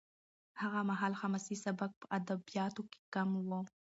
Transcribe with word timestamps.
هغه 0.61 0.79
مهال 0.89 1.13
حماسي 1.21 1.55
سبک 1.65 1.91
په 1.99 2.05
ادبیاتو 2.17 2.81
کې 2.91 2.99
کم 3.13 3.29
و. 3.35 3.49